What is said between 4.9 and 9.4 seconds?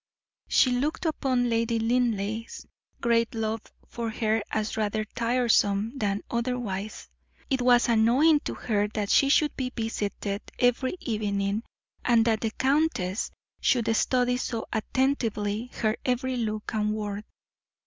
tiresome than otherwise; it was annoying to her that she